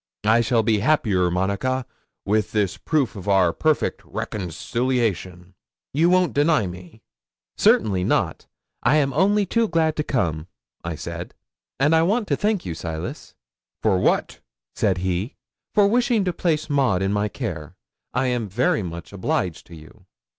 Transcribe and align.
I 0.25 0.41
shall 0.41 0.63
be 0.63 0.79
happier, 0.79 1.29
Monica, 1.29 1.85
with 2.25 2.53
this 2.53 2.75
proof 2.75 3.15
of 3.15 3.27
our 3.27 3.53
perfect 3.53 4.03
reconciliation. 4.03 5.53
You 5.93 6.09
won't 6.09 6.33
deny 6.33 6.65
me?" 6.65 7.03
'"Certainly 7.55 8.05
not. 8.05 8.47
I 8.81 8.95
am 8.95 9.13
only 9.13 9.45
too 9.45 9.67
glad 9.67 9.95
to 9.97 10.03
come," 10.03 10.47
said 10.95 11.35
I; 11.79 11.85
"and 11.85 11.95
I 11.95 12.01
want 12.01 12.27
to 12.29 12.35
thank 12.35 12.65
you, 12.65 12.73
Silas." 12.73 13.35
'"For 13.83 13.99
what?" 13.99 14.39
said 14.75 14.97
he. 15.05 15.35
'"For 15.75 15.85
wishing 15.85 16.25
to 16.25 16.33
place 16.33 16.67
Maud 16.67 17.03
in 17.03 17.13
my 17.13 17.27
care. 17.29 17.75
I 18.11 18.25
am 18.25 18.49
very 18.49 18.81
much 18.81 19.13
obliged 19.13 19.67
to 19.67 19.75
you." 19.75 20.07